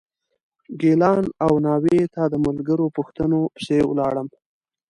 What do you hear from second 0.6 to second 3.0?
ګیلان او ناوې ته د ملګرو